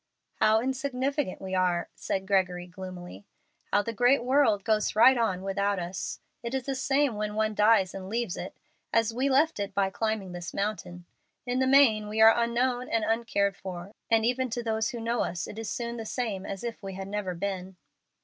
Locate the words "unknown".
12.35-12.89